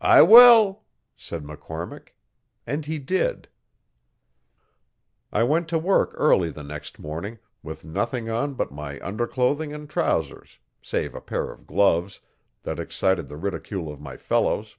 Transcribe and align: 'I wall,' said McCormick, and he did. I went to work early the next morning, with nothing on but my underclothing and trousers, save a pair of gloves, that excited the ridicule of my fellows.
'I 0.00 0.22
wall,' 0.30 0.84
said 1.16 1.42
McCormick, 1.42 2.10
and 2.68 2.86
he 2.86 3.00
did. 3.00 3.48
I 5.32 5.42
went 5.42 5.66
to 5.70 5.76
work 5.80 6.12
early 6.14 6.50
the 6.50 6.62
next 6.62 7.00
morning, 7.00 7.40
with 7.60 7.84
nothing 7.84 8.30
on 8.30 8.54
but 8.54 8.70
my 8.70 9.00
underclothing 9.04 9.72
and 9.74 9.90
trousers, 9.90 10.60
save 10.82 11.16
a 11.16 11.20
pair 11.20 11.50
of 11.50 11.66
gloves, 11.66 12.20
that 12.62 12.78
excited 12.78 13.26
the 13.26 13.36
ridicule 13.36 13.92
of 13.92 14.00
my 14.00 14.16
fellows. 14.16 14.76